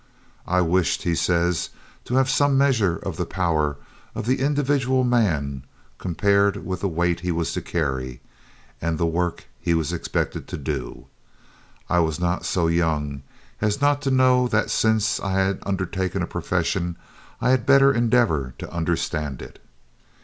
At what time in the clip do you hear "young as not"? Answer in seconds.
12.65-14.01